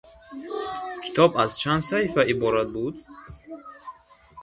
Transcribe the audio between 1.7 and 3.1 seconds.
саҳифа иборат буд?